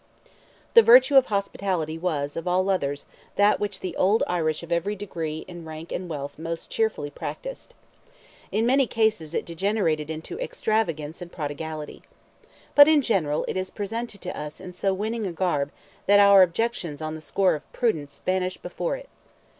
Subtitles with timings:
[0.73, 3.05] The virtue of hospitality was, of all others,
[3.35, 7.75] that which the old Irish of every degree in rank and wealth most cheerfully practised.
[8.51, 12.01] In many cases it degenerated into extravagance and prodigality.
[12.73, 15.71] But in general it is presented to us in so winning a garb
[16.07, 19.07] that our objections on the score of prudence vanish before it.